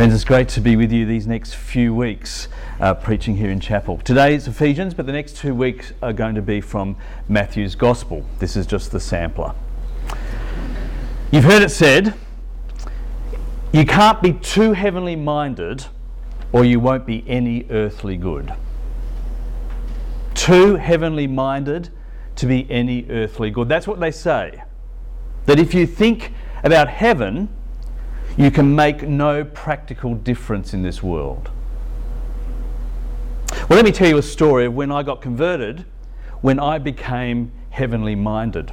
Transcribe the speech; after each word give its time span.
Friends, 0.00 0.14
it's 0.14 0.24
great 0.24 0.48
to 0.48 0.62
be 0.62 0.76
with 0.76 0.90
you 0.90 1.04
these 1.04 1.26
next 1.26 1.54
few 1.54 1.94
weeks 1.94 2.48
uh, 2.80 2.94
preaching 2.94 3.36
here 3.36 3.50
in 3.50 3.60
chapel. 3.60 3.98
Today 3.98 4.34
is 4.34 4.48
Ephesians, 4.48 4.94
but 4.94 5.04
the 5.04 5.12
next 5.12 5.36
two 5.36 5.54
weeks 5.54 5.92
are 6.00 6.14
going 6.14 6.34
to 6.36 6.40
be 6.40 6.62
from 6.62 6.96
Matthew's 7.28 7.74
Gospel. 7.74 8.24
This 8.38 8.56
is 8.56 8.66
just 8.66 8.92
the 8.92 8.98
sampler. 8.98 9.54
You've 11.30 11.44
heard 11.44 11.62
it 11.62 11.68
said, 11.68 12.14
you 13.72 13.84
can't 13.84 14.22
be 14.22 14.32
too 14.32 14.72
heavenly 14.72 15.16
minded 15.16 15.84
or 16.50 16.64
you 16.64 16.80
won't 16.80 17.04
be 17.04 17.22
any 17.28 17.66
earthly 17.68 18.16
good. 18.16 18.54
Too 20.32 20.76
heavenly 20.76 21.26
minded 21.26 21.90
to 22.36 22.46
be 22.46 22.66
any 22.70 23.04
earthly 23.10 23.50
good. 23.50 23.68
That's 23.68 23.86
what 23.86 24.00
they 24.00 24.12
say. 24.12 24.62
That 25.44 25.58
if 25.58 25.74
you 25.74 25.86
think 25.86 26.32
about 26.64 26.88
heaven, 26.88 27.50
you 28.36 28.50
can 28.50 28.74
make 28.74 29.02
no 29.02 29.44
practical 29.44 30.14
difference 30.14 30.72
in 30.72 30.82
this 30.82 31.02
world. 31.02 31.50
Well, 33.68 33.76
let 33.76 33.84
me 33.84 33.92
tell 33.92 34.08
you 34.08 34.18
a 34.18 34.22
story 34.22 34.66
of 34.66 34.74
when 34.74 34.90
I 34.90 35.02
got 35.02 35.20
converted, 35.20 35.84
when 36.40 36.58
I 36.58 36.78
became 36.78 37.52
heavenly 37.70 38.14
minded. 38.14 38.72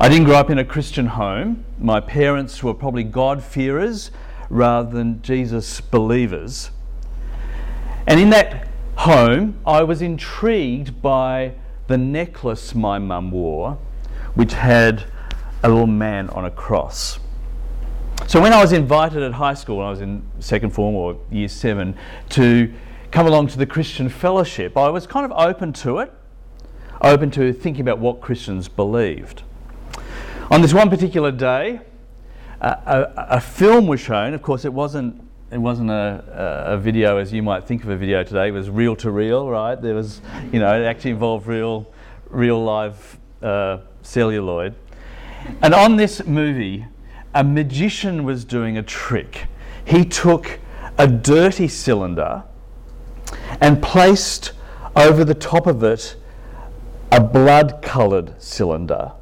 I 0.00 0.08
didn't 0.08 0.24
grow 0.24 0.36
up 0.36 0.50
in 0.50 0.58
a 0.58 0.64
Christian 0.64 1.06
home. 1.06 1.64
My 1.78 2.00
parents 2.00 2.62
were 2.62 2.74
probably 2.74 3.04
God-fearers 3.04 4.10
rather 4.50 4.90
than 4.90 5.22
Jesus 5.22 5.80
believers. 5.80 6.70
And 8.06 8.18
in 8.18 8.30
that 8.30 8.68
home, 8.96 9.58
I 9.64 9.82
was 9.82 10.02
intrigued 10.02 11.00
by 11.00 11.54
the 11.86 11.98
necklace 11.98 12.74
my 12.74 12.98
mum 12.98 13.30
wore, 13.30 13.78
which 14.34 14.54
had 14.54 15.04
a 15.62 15.68
little 15.68 15.86
man 15.86 16.28
on 16.30 16.44
a 16.44 16.50
cross. 16.50 17.18
So 18.26 18.40
when 18.40 18.52
I 18.52 18.60
was 18.62 18.72
invited 18.72 19.22
at 19.22 19.32
high 19.32 19.54
school, 19.54 19.78
when 19.78 19.86
I 19.86 19.90
was 19.90 20.00
in 20.00 20.22
second 20.38 20.70
form 20.70 20.94
or 20.94 21.18
year 21.30 21.48
seven, 21.48 21.96
to 22.30 22.72
come 23.10 23.26
along 23.26 23.48
to 23.48 23.58
the 23.58 23.66
Christian 23.66 24.08
fellowship, 24.08 24.76
I 24.76 24.88
was 24.88 25.06
kind 25.06 25.30
of 25.30 25.32
open 25.32 25.72
to 25.74 25.98
it, 25.98 26.12
open 27.02 27.30
to 27.32 27.52
thinking 27.52 27.82
about 27.82 27.98
what 27.98 28.20
Christians 28.20 28.68
believed. 28.68 29.42
On 30.50 30.62
this 30.62 30.72
one 30.72 30.88
particular 30.88 31.30
day, 31.30 31.80
a, 32.60 32.68
a, 32.68 33.12
a 33.36 33.40
film 33.40 33.86
was 33.86 34.00
shown. 34.00 34.34
Of 34.34 34.42
course, 34.42 34.64
it 34.64 34.72
wasn't 34.72 35.20
it 35.50 35.58
wasn't 35.58 35.90
a, 35.90 36.64
a, 36.68 36.78
video 36.78 37.18
as 37.18 37.30
you 37.30 37.42
might 37.42 37.64
think 37.64 37.84
of 37.84 37.90
a 37.90 37.96
video 37.96 38.24
today. 38.24 38.48
It 38.48 38.52
was 38.52 38.70
reel 38.70 38.96
to 38.96 39.10
reel, 39.10 39.50
right? 39.50 39.74
There 39.74 39.94
was, 39.94 40.22
you 40.50 40.58
know, 40.58 40.80
it 40.80 40.86
actually 40.86 41.10
involved 41.10 41.46
real, 41.46 41.92
real 42.30 42.64
live 42.64 43.18
uh, 43.42 43.80
celluloid. 44.00 44.74
And 45.60 45.74
on 45.74 45.96
this 45.96 46.24
movie, 46.24 46.86
a 47.34 47.42
magician 47.42 48.24
was 48.24 48.44
doing 48.44 48.76
a 48.76 48.82
trick. 48.82 49.46
He 49.84 50.04
took 50.04 50.60
a 50.98 51.06
dirty 51.06 51.68
cylinder 51.68 52.44
and 53.60 53.82
placed 53.82 54.52
over 54.94 55.24
the 55.24 55.34
top 55.34 55.66
of 55.66 55.82
it 55.82 56.16
a 57.10 57.20
blood 57.20 57.82
coloured 57.82 58.40
cylinder, 58.42 59.12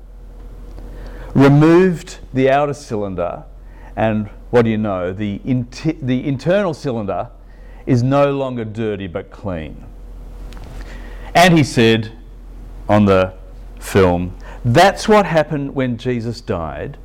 removed 1.35 2.19
the 2.33 2.51
outer 2.51 2.75
cylinder, 2.75 3.45
and 3.97 4.29
what 4.51 4.63
do 4.63 4.71
you 4.71 4.79
know? 4.79 5.13
The, 5.13 5.39
the 6.01 6.27
internal 6.27 6.75
cylinder 6.75 7.31
is 7.87 8.03
no 8.03 8.33
longer 8.33 8.65
dirty 8.65 9.07
but 9.07 9.31
clean. 9.31 9.85
And 11.35 11.57
he 11.57 11.65
said 11.65 12.13
on 12.89 13.05
the 13.05 13.35
film, 13.79 14.37
that's 14.65 15.09
what 15.09 15.27
happened 15.27 15.75
when 15.75 15.97
Jesus 15.97 16.41
died 16.41 16.99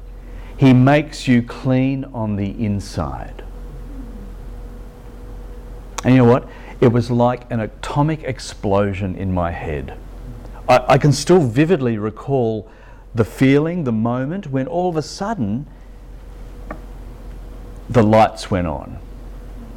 he 0.57 0.73
makes 0.73 1.27
you 1.27 1.41
clean 1.41 2.05
on 2.05 2.35
the 2.35 2.49
inside. 2.63 3.43
And 6.03 6.13
you 6.13 6.19
know 6.19 6.31
what? 6.31 6.47
It 6.81 6.89
was 6.89 7.09
like 7.09 7.49
an 7.51 7.59
atomic 7.59 8.23
explosion 8.23 9.15
in 9.15 9.33
my 9.33 9.51
head. 9.51 9.97
I, 10.69 10.93
I, 10.93 10.97
can 10.97 11.11
still 11.11 11.39
vividly 11.39 11.97
recall 11.97 12.69
the 13.13 13.25
feeling, 13.25 13.83
the 13.83 13.91
moment 13.91 14.47
when 14.47 14.67
all 14.67 14.89
of 14.89 14.97
a 14.97 15.01
sudden 15.01 15.67
the 17.89 18.03
lights 18.03 18.51
went 18.51 18.67
on. 18.67 18.99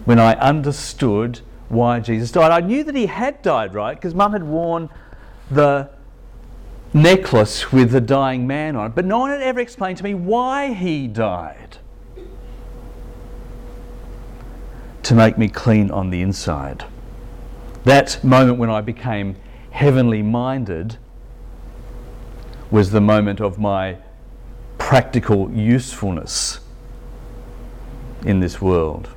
When 0.05 0.19
I 0.19 0.35
understood 0.35 1.41
why 1.69 2.01
Jesus 2.01 2.31
died. 2.31 2.51
I 2.51 2.61
knew 2.61 2.83
that 2.85 2.95
he 2.95 3.07
had 3.07 3.43
died, 3.43 3.75
right? 3.75 3.95
Because 3.95 4.15
mum 4.15 4.33
had 4.33 4.43
worn 4.43 4.89
the 5.51 5.91
necklace 6.93 7.71
with 7.73 7.91
the 7.91 8.01
dying 8.01 8.47
man 8.47 8.77
on 8.77 8.87
it, 8.87 8.95
but 8.95 9.05
no 9.05 9.19
one 9.19 9.31
had 9.31 9.43
ever 9.43 9.61
explained 9.61 9.99
to 9.99 10.05
me 10.05 10.15
why 10.15 10.73
he 10.73 11.07
died. 11.07 11.79
To 15.05 15.15
make 15.15 15.39
me 15.39 15.49
clean 15.49 15.91
on 15.91 16.11
the 16.11 16.21
inside. 16.21 16.85
That 17.85 18.23
moment 18.23 18.59
when 18.59 18.71
I 18.71 18.81
became 18.81 19.37
heavenly 19.71 20.23
minded 20.23 20.99
was 22.71 22.91
the 22.91 23.01
moment 23.01 23.41
of 23.41 23.59
my 23.59 23.97
practical 24.77 25.51
usefulness 25.51 26.61
in 28.25 28.41
this 28.41 28.61
world. 28.61 29.09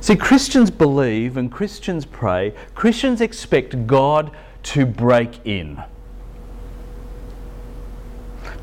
See, 0.00 0.16
Christians 0.16 0.70
believe 0.70 1.36
and 1.36 1.50
Christians 1.50 2.04
pray, 2.04 2.54
Christians 2.74 3.20
expect 3.20 3.86
God 3.86 4.30
to 4.64 4.86
break 4.86 5.44
in 5.44 5.82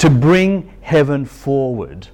to 0.02 0.10
bring 0.10 0.74
heaven 0.82 1.24
forward, 1.24 2.08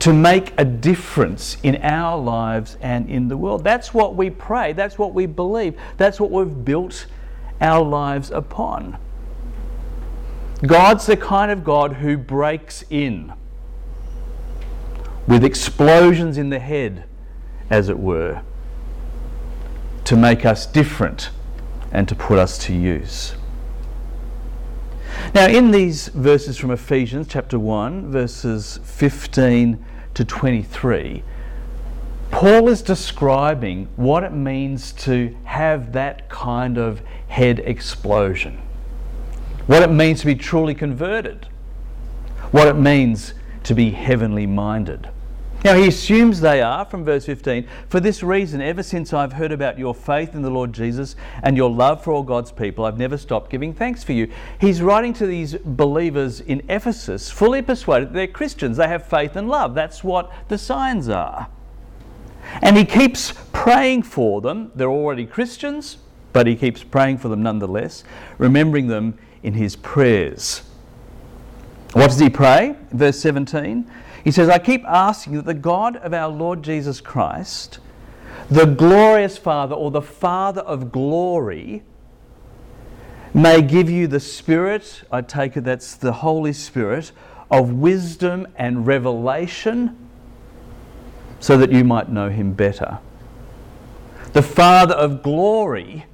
to 0.00 0.12
make 0.12 0.52
a 0.58 0.64
difference 0.64 1.56
in 1.62 1.76
our 1.82 2.18
lives 2.18 2.76
and 2.80 3.08
in 3.08 3.28
the 3.28 3.36
world. 3.36 3.62
That's 3.62 3.94
what 3.94 4.16
we 4.16 4.28
pray, 4.28 4.72
that's 4.72 4.98
what 4.98 5.14
we 5.14 5.26
believe, 5.26 5.78
that's 5.98 6.18
what 6.18 6.32
we've 6.32 6.64
built 6.64 7.06
our 7.60 7.80
lives 7.80 8.32
upon. 8.32 8.98
God's 10.66 11.06
the 11.06 11.16
kind 11.16 11.52
of 11.52 11.62
God 11.62 11.92
who 11.92 12.18
breaks 12.18 12.82
in 12.90 13.32
with 15.28 15.44
explosions 15.44 16.38
in 16.38 16.50
the 16.50 16.58
head, 16.58 17.04
as 17.70 17.88
it 17.88 18.00
were, 18.00 18.42
to 20.06 20.16
make 20.16 20.44
us 20.44 20.66
different 20.66 21.30
and 21.92 22.08
to 22.08 22.16
put 22.16 22.40
us 22.40 22.58
to 22.58 22.74
use. 22.74 23.36
Now, 25.34 25.46
in 25.46 25.70
these 25.70 26.08
verses 26.08 26.58
from 26.58 26.72
Ephesians 26.72 27.26
chapter 27.26 27.58
1, 27.58 28.10
verses 28.12 28.78
15 28.84 29.82
to 30.12 30.24
23, 30.26 31.22
Paul 32.30 32.68
is 32.68 32.82
describing 32.82 33.88
what 33.96 34.24
it 34.24 34.32
means 34.32 34.92
to 34.92 35.34
have 35.44 35.92
that 35.94 36.28
kind 36.28 36.76
of 36.76 37.00
head 37.28 37.60
explosion, 37.60 38.60
what 39.66 39.82
it 39.82 39.90
means 39.90 40.20
to 40.20 40.26
be 40.26 40.34
truly 40.34 40.74
converted, 40.74 41.46
what 42.50 42.68
it 42.68 42.76
means 42.76 43.32
to 43.62 43.74
be 43.74 43.92
heavenly 43.92 44.46
minded. 44.46 45.08
Now, 45.64 45.76
he 45.76 45.86
assumes 45.86 46.40
they 46.40 46.60
are, 46.60 46.84
from 46.84 47.04
verse 47.04 47.24
15, 47.24 47.68
for 47.88 48.00
this 48.00 48.24
reason, 48.24 48.60
ever 48.60 48.82
since 48.82 49.12
I've 49.12 49.34
heard 49.34 49.52
about 49.52 49.78
your 49.78 49.94
faith 49.94 50.34
in 50.34 50.42
the 50.42 50.50
Lord 50.50 50.72
Jesus 50.72 51.14
and 51.44 51.56
your 51.56 51.70
love 51.70 52.02
for 52.02 52.12
all 52.12 52.24
God's 52.24 52.50
people, 52.50 52.84
I've 52.84 52.98
never 52.98 53.16
stopped 53.16 53.48
giving 53.48 53.72
thanks 53.72 54.02
for 54.02 54.12
you. 54.12 54.28
He's 54.60 54.82
writing 54.82 55.12
to 55.14 55.26
these 55.26 55.54
believers 55.54 56.40
in 56.40 56.62
Ephesus, 56.68 57.30
fully 57.30 57.62
persuaded 57.62 58.12
they're 58.12 58.26
Christians. 58.26 58.76
They 58.76 58.88
have 58.88 59.06
faith 59.06 59.36
and 59.36 59.48
love. 59.48 59.74
That's 59.74 60.02
what 60.02 60.32
the 60.48 60.58
signs 60.58 61.08
are. 61.08 61.46
And 62.60 62.76
he 62.76 62.84
keeps 62.84 63.32
praying 63.52 64.02
for 64.02 64.40
them. 64.40 64.72
They're 64.74 64.90
already 64.90 65.26
Christians, 65.26 65.98
but 66.32 66.48
he 66.48 66.56
keeps 66.56 66.82
praying 66.82 67.18
for 67.18 67.28
them 67.28 67.42
nonetheless, 67.42 68.02
remembering 68.36 68.88
them 68.88 69.16
in 69.44 69.54
his 69.54 69.76
prayers. 69.76 70.62
What 71.92 72.08
does 72.08 72.18
he 72.18 72.30
pray? 72.30 72.74
Verse 72.90 73.20
17 73.20 73.88
he 74.24 74.30
says, 74.30 74.48
I 74.48 74.58
keep 74.58 74.84
asking 74.84 75.34
that 75.34 75.46
the 75.46 75.54
God 75.54 75.96
of 75.96 76.14
our 76.14 76.28
Lord 76.28 76.62
Jesus 76.62 77.00
Christ, 77.00 77.80
the 78.48 78.66
glorious 78.66 79.36
Father 79.36 79.74
or 79.74 79.90
the 79.90 80.02
Father 80.02 80.60
of 80.60 80.92
glory, 80.92 81.82
may 83.34 83.62
give 83.62 83.90
you 83.90 84.06
the 84.06 84.20
Spirit, 84.20 85.02
I 85.10 85.22
take 85.22 85.56
it 85.56 85.64
that's 85.64 85.94
the 85.94 86.12
Holy 86.12 86.52
Spirit, 86.52 87.12
of 87.50 87.72
wisdom 87.72 88.46
and 88.56 88.86
revelation 88.86 89.96
so 91.40 91.56
that 91.58 91.72
you 91.72 91.82
might 91.82 92.08
know 92.08 92.30
Him 92.30 92.52
better. 92.52 92.98
The 94.32 94.42
Father 94.42 94.94
of 94.94 95.22
glory, 95.22 96.06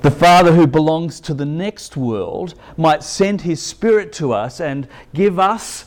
the 0.00 0.10
Father 0.10 0.52
who 0.52 0.66
belongs 0.66 1.20
to 1.20 1.34
the 1.34 1.44
next 1.44 1.96
world, 1.96 2.54
might 2.76 3.02
send 3.02 3.42
His 3.42 3.62
Spirit 3.62 4.12
to 4.14 4.32
us 4.32 4.60
and 4.60 4.88
give 5.12 5.38
us 5.38 5.84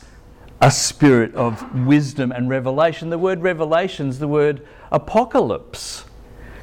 a 0.60 0.70
spirit 0.70 1.34
of 1.34 1.86
wisdom 1.86 2.32
and 2.32 2.48
revelation. 2.48 3.10
The 3.10 3.18
word 3.18 3.42
revelation 3.42 4.08
is 4.08 4.18
the 4.18 4.28
word 4.28 4.66
apocalypse. 4.92 6.04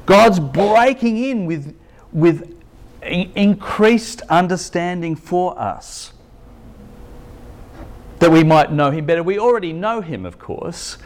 God's 0.06 0.40
breaking 0.40 1.18
in 1.18 1.46
with, 1.46 1.76
with 2.12 2.56
increased 3.02 4.22
understanding 4.30 5.16
for 5.16 5.58
us. 5.58 6.12
that 8.20 8.30
we 8.32 8.44
might 8.44 8.72
know 8.72 8.90
him 8.90 9.06
better. 9.06 9.22
We 9.22 9.38
already 9.38 9.72
know 9.72 10.00
him, 10.00 10.24
of 10.26 10.38
course, 10.38 10.98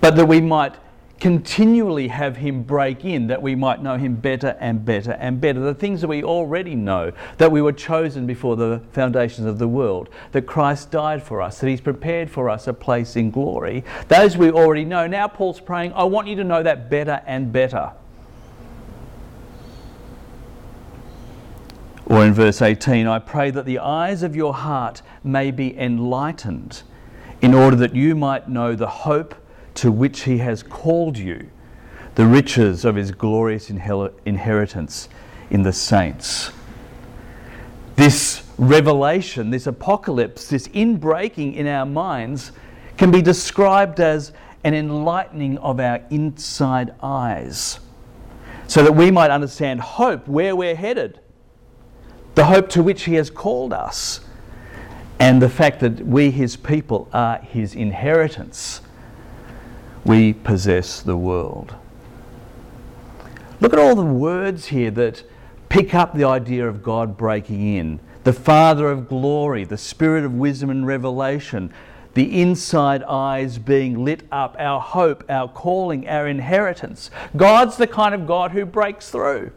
but 0.00 0.16
that 0.16 0.26
we 0.26 0.40
might 0.40 0.76
continually 1.20 2.08
have 2.08 2.38
him 2.38 2.62
break 2.62 3.04
in, 3.04 3.26
that 3.26 3.42
we 3.42 3.54
might 3.54 3.82
know 3.82 3.98
him 3.98 4.16
better 4.16 4.56
and 4.58 4.84
better 4.84 5.12
and 5.12 5.38
better. 5.40 5.60
The 5.60 5.74
things 5.74 6.00
that 6.00 6.08
we 6.08 6.24
already 6.24 6.74
know, 6.74 7.12
that 7.36 7.52
we 7.52 7.60
were 7.60 7.74
chosen 7.74 8.26
before 8.26 8.56
the 8.56 8.80
foundations 8.92 9.46
of 9.46 9.58
the 9.58 9.68
world, 9.68 10.08
that 10.32 10.42
Christ 10.42 10.90
died 10.90 11.22
for 11.22 11.42
us, 11.42 11.60
that 11.60 11.68
he's 11.68 11.82
prepared 11.82 12.30
for 12.30 12.48
us 12.48 12.66
a 12.66 12.72
place 12.72 13.16
in 13.16 13.30
glory, 13.30 13.84
those 14.08 14.36
we 14.38 14.50
already 14.50 14.86
know. 14.86 15.06
Now 15.06 15.28
Paul's 15.28 15.60
praying, 15.60 15.92
I 15.92 16.04
want 16.04 16.26
you 16.26 16.36
to 16.36 16.44
know 16.44 16.62
that 16.62 16.88
better 16.88 17.22
and 17.26 17.52
better. 17.52 17.92
Or 22.06 22.24
in 22.24 22.32
verse 22.32 22.62
18, 22.62 23.06
I 23.06 23.18
pray 23.18 23.50
that 23.50 23.66
the 23.66 23.78
eyes 23.78 24.22
of 24.22 24.34
your 24.34 24.54
heart 24.54 25.02
may 25.22 25.50
be 25.50 25.78
enlightened, 25.78 26.82
in 27.42 27.54
order 27.54 27.76
that 27.76 27.94
you 27.94 28.16
might 28.16 28.48
know 28.48 28.74
the 28.74 28.88
hope 28.88 29.34
to 29.80 29.90
which 29.90 30.24
he 30.24 30.36
has 30.38 30.62
called 30.62 31.16
you, 31.16 31.48
the 32.14 32.26
riches 32.26 32.84
of 32.84 32.96
his 32.96 33.12
glorious 33.12 33.70
inheritance 33.70 35.08
in 35.48 35.62
the 35.62 35.72
saints. 35.72 36.52
This 37.96 38.42
revelation, 38.58 39.48
this 39.48 39.66
apocalypse, 39.66 40.48
this 40.48 40.68
inbreaking 40.68 41.56
in 41.56 41.66
our 41.66 41.86
minds 41.86 42.52
can 42.98 43.10
be 43.10 43.22
described 43.22 44.00
as 44.00 44.32
an 44.64 44.74
enlightening 44.74 45.56
of 45.58 45.80
our 45.80 46.02
inside 46.10 46.94
eyes 47.02 47.80
so 48.66 48.82
that 48.82 48.92
we 48.92 49.10
might 49.10 49.30
understand 49.30 49.80
hope, 49.80 50.28
where 50.28 50.54
we're 50.54 50.76
headed 50.76 51.20
the 52.34 52.44
hope 52.44 52.68
to 52.68 52.82
which 52.82 53.04
He 53.04 53.14
has 53.14 53.30
called 53.30 53.72
us, 53.72 54.20
and 55.18 55.40
the 55.40 55.48
fact 55.48 55.80
that 55.80 56.06
we, 56.06 56.30
His 56.30 56.54
people, 56.56 57.08
are 57.14 57.38
His 57.38 57.74
inheritance. 57.74 58.82
We 60.04 60.32
possess 60.32 61.00
the 61.00 61.16
world. 61.16 61.74
Look 63.60 63.72
at 63.72 63.78
all 63.78 63.94
the 63.94 64.02
words 64.02 64.66
here 64.66 64.90
that 64.92 65.22
pick 65.68 65.94
up 65.94 66.14
the 66.14 66.24
idea 66.24 66.66
of 66.66 66.82
God 66.82 67.16
breaking 67.16 67.76
in. 67.76 68.00
The 68.24 68.32
Father 68.32 68.90
of 68.90 69.08
glory, 69.08 69.64
the 69.64 69.78
Spirit 69.78 70.24
of 70.24 70.34
wisdom 70.34 70.70
and 70.70 70.86
revelation, 70.86 71.72
the 72.14 72.40
inside 72.40 73.02
eyes 73.04 73.58
being 73.58 74.04
lit 74.04 74.22
up, 74.32 74.56
our 74.58 74.80
hope, 74.80 75.24
our 75.28 75.48
calling, 75.48 76.08
our 76.08 76.26
inheritance. 76.26 77.10
God's 77.36 77.76
the 77.76 77.86
kind 77.86 78.14
of 78.14 78.26
God 78.26 78.50
who 78.50 78.66
breaks 78.66 79.10
through. 79.10 79.52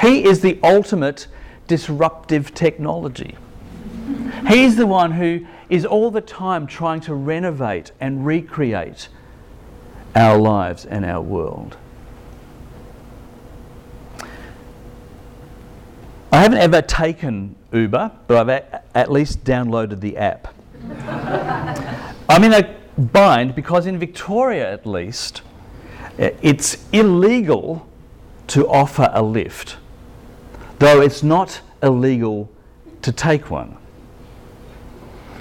He 0.00 0.24
is 0.24 0.40
the 0.40 0.58
ultimate 0.62 1.26
disruptive 1.66 2.54
technology. 2.54 3.36
He's 4.46 4.76
the 4.76 4.86
one 4.86 5.12
who 5.12 5.46
is 5.68 5.84
all 5.84 6.10
the 6.10 6.20
time 6.20 6.66
trying 6.66 7.00
to 7.02 7.14
renovate 7.14 7.92
and 8.00 8.24
recreate 8.24 9.08
our 10.14 10.38
lives 10.38 10.84
and 10.84 11.04
our 11.04 11.20
world. 11.20 11.76
I 16.30 16.42
haven't 16.42 16.58
ever 16.58 16.82
taken 16.82 17.56
Uber, 17.72 18.12
but 18.26 18.36
I've 18.36 18.82
at 18.94 19.10
least 19.10 19.44
downloaded 19.44 20.00
the 20.00 20.16
app. 20.16 20.54
I'm 22.28 22.44
in 22.44 22.52
a 22.52 22.76
bind 22.98 23.54
because 23.54 23.86
in 23.86 23.98
Victoria, 23.98 24.70
at 24.72 24.86
least, 24.86 25.42
it's 26.18 26.86
illegal 26.92 27.88
to 28.48 28.68
offer 28.68 29.10
a 29.12 29.22
lift 29.22 29.76
though 30.78 31.00
it's 31.00 31.22
not 31.22 31.60
illegal 31.82 32.48
to 33.02 33.12
take 33.12 33.50
one. 33.50 33.76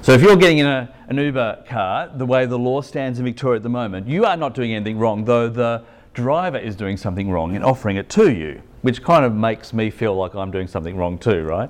So 0.07 0.13
if 0.13 0.21
you're 0.21 0.38
getting 0.38 0.59
in 0.59 0.65
a, 0.65 0.89
an 1.09 1.18
Uber 1.18 1.65
car, 1.68 2.09
the 2.15 2.25
way 2.25 2.45
the 2.45 2.57
law 2.57 2.80
stands 2.80 3.19
in 3.19 3.25
Victoria 3.25 3.57
at 3.57 3.63
the 3.63 3.68
moment, 3.68 4.07
you 4.07 4.24
are 4.24 4.38
not 4.38 4.54
doing 4.54 4.74
anything 4.74 4.98
wrong, 4.98 5.25
though 5.25 5.50
the 5.50 5.83
driver 6.13 6.57
is 6.57 6.77
doing 6.77 6.95
something 6.95 7.30
wrong 7.30 7.56
in 7.56 7.62
offering 7.62 7.98
it 7.98 8.07
to 8.12 8.31
you, 8.31 8.62
which 8.83 9.04
kind 9.04 9.25
of 9.25 9.36
makes 9.36 9.74
me 9.74 9.89
feel 9.89 10.15
like 10.15 10.33
I'm 10.33 10.50
doing 10.50 10.69
something 10.69 10.95
wrong 10.95 11.18
too, 11.18 11.44
right? 11.44 11.69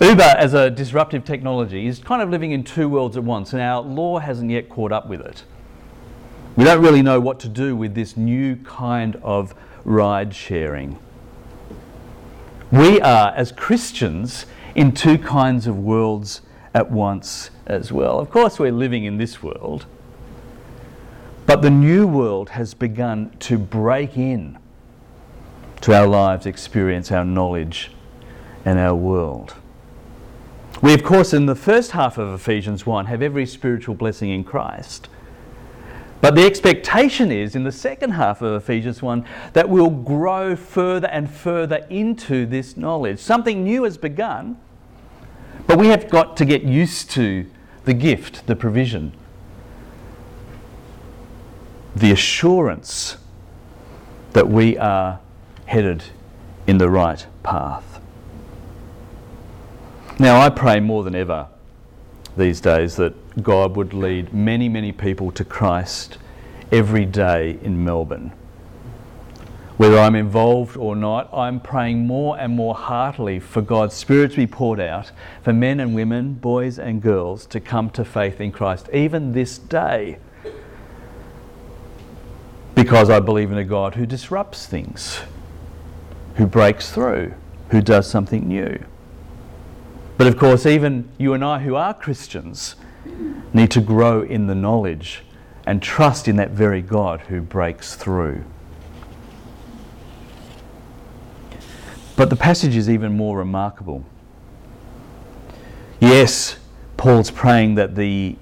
Uber, 0.00 0.34
as 0.36 0.54
a 0.54 0.70
disruptive 0.70 1.24
technology, 1.24 1.86
is 1.86 2.00
kind 2.00 2.20
of 2.20 2.30
living 2.30 2.50
in 2.50 2.64
two 2.64 2.88
worlds 2.88 3.16
at 3.16 3.22
once, 3.22 3.52
and 3.52 3.62
our 3.62 3.80
law 3.80 4.18
hasn't 4.18 4.50
yet 4.50 4.68
caught 4.68 4.90
up 4.90 5.08
with 5.08 5.20
it. 5.20 5.44
We 6.56 6.64
don't 6.64 6.82
really 6.82 7.02
know 7.02 7.20
what 7.20 7.38
to 7.40 7.48
do 7.48 7.76
with 7.76 7.94
this 7.94 8.16
new 8.16 8.56
kind 8.56 9.14
of 9.22 9.54
ride 9.84 10.34
sharing. 10.34 10.98
We 12.72 13.00
are, 13.02 13.32
as 13.36 13.52
Christians, 13.52 14.46
in 14.74 14.92
two 14.92 15.18
kinds 15.18 15.66
of 15.66 15.78
worlds 15.78 16.42
at 16.74 16.90
once 16.90 17.50
as 17.66 17.92
well. 17.92 18.18
Of 18.18 18.30
course, 18.30 18.58
we're 18.58 18.72
living 18.72 19.04
in 19.04 19.16
this 19.16 19.42
world, 19.42 19.86
but 21.46 21.62
the 21.62 21.70
new 21.70 22.06
world 22.06 22.50
has 22.50 22.74
begun 22.74 23.30
to 23.40 23.58
break 23.58 24.16
in 24.16 24.58
to 25.82 25.94
our 25.94 26.06
lives, 26.06 26.46
experience, 26.46 27.12
our 27.12 27.24
knowledge, 27.24 27.90
and 28.64 28.78
our 28.78 28.94
world. 28.94 29.54
We, 30.82 30.92
of 30.94 31.04
course, 31.04 31.32
in 31.32 31.46
the 31.46 31.54
first 31.54 31.92
half 31.92 32.18
of 32.18 32.34
Ephesians 32.34 32.84
1, 32.84 33.06
have 33.06 33.22
every 33.22 33.46
spiritual 33.46 33.94
blessing 33.94 34.30
in 34.30 34.44
Christ. 34.44 35.08
But 36.20 36.34
the 36.34 36.46
expectation 36.46 37.30
is 37.30 37.54
in 37.54 37.64
the 37.64 37.72
second 37.72 38.12
half 38.12 38.40
of 38.40 38.54
Ephesians 38.54 39.02
1 39.02 39.26
that 39.52 39.68
we'll 39.68 39.90
grow 39.90 40.56
further 40.56 41.08
and 41.08 41.30
further 41.30 41.86
into 41.90 42.46
this 42.46 42.78
knowledge. 42.78 43.18
Something 43.18 43.62
new 43.62 43.84
has 43.84 43.98
begun, 43.98 44.58
but 45.66 45.78
we 45.78 45.88
have 45.88 46.08
got 46.10 46.36
to 46.36 46.44
get 46.44 46.62
used 46.62 47.10
to 47.12 47.46
the 47.84 47.94
gift, 47.94 48.46
the 48.46 48.56
provision, 48.56 49.12
the 51.94 52.10
assurance 52.10 53.16
that 54.32 54.48
we 54.48 54.76
are 54.78 55.20
headed 55.66 56.04
in 56.66 56.78
the 56.78 56.90
right 56.90 57.26
path. 57.42 58.00
Now, 60.18 60.40
I 60.40 60.48
pray 60.48 60.80
more 60.80 61.02
than 61.02 61.14
ever 61.14 61.48
these 62.36 62.60
days 62.60 62.96
that 62.96 63.42
God 63.42 63.76
would 63.76 63.92
lead 63.92 64.32
many, 64.32 64.68
many 64.68 64.92
people 64.92 65.30
to 65.32 65.44
Christ 65.44 66.18
every 66.70 67.04
day 67.04 67.58
in 67.62 67.84
Melbourne. 67.84 68.32
Whether 69.76 69.98
I'm 69.98 70.14
involved 70.14 70.76
or 70.76 70.94
not, 70.94 71.28
I'm 71.34 71.58
praying 71.58 72.06
more 72.06 72.38
and 72.38 72.54
more 72.54 72.76
heartily 72.76 73.40
for 73.40 73.60
God's 73.60 73.94
Spirit 73.94 74.30
to 74.32 74.36
be 74.36 74.46
poured 74.46 74.78
out 74.78 75.10
for 75.42 75.52
men 75.52 75.80
and 75.80 75.96
women, 75.96 76.34
boys 76.34 76.78
and 76.78 77.02
girls 77.02 77.44
to 77.46 77.58
come 77.58 77.90
to 77.90 78.04
faith 78.04 78.40
in 78.40 78.52
Christ, 78.52 78.88
even 78.92 79.32
this 79.32 79.58
day. 79.58 80.18
Because 82.76 83.10
I 83.10 83.18
believe 83.18 83.50
in 83.50 83.58
a 83.58 83.64
God 83.64 83.96
who 83.96 84.06
disrupts 84.06 84.66
things, 84.66 85.20
who 86.36 86.46
breaks 86.46 86.92
through, 86.92 87.34
who 87.70 87.80
does 87.80 88.08
something 88.08 88.46
new. 88.46 88.78
But 90.16 90.28
of 90.28 90.38
course, 90.38 90.66
even 90.66 91.08
you 91.18 91.34
and 91.34 91.44
I 91.44 91.58
who 91.58 91.74
are 91.74 91.94
Christians 91.94 92.76
need 93.52 93.72
to 93.72 93.80
grow 93.80 94.22
in 94.22 94.46
the 94.46 94.54
knowledge 94.54 95.24
and 95.66 95.82
trust 95.82 96.28
in 96.28 96.36
that 96.36 96.50
very 96.50 96.80
God 96.80 97.22
who 97.22 97.40
breaks 97.40 97.96
through. 97.96 98.44
But 102.16 102.30
the 102.30 102.36
passage 102.36 102.76
is 102.76 102.88
even 102.88 103.16
more 103.16 103.38
remarkable. 103.38 104.04
Yes, 106.00 106.58
Paul's 106.96 107.30
praying 107.30 107.74
that 107.74 107.96
the 107.96 108.36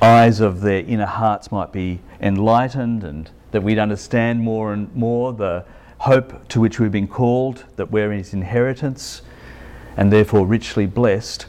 eyes 0.00 0.40
of 0.40 0.60
their 0.60 0.80
inner 0.80 1.06
hearts 1.06 1.50
might 1.50 1.72
be 1.72 2.00
enlightened 2.20 3.02
and 3.02 3.30
that 3.50 3.62
we'd 3.62 3.78
understand 3.78 4.40
more 4.40 4.72
and 4.72 4.94
more 4.94 5.32
the 5.32 5.64
hope 5.98 6.46
to 6.48 6.60
which 6.60 6.78
we've 6.78 6.92
been 6.92 7.08
called, 7.08 7.64
that 7.76 7.90
we're 7.90 8.12
his 8.12 8.32
inheritance 8.32 9.22
and 9.96 10.12
therefore 10.12 10.46
richly 10.46 10.86
blessed. 10.86 11.46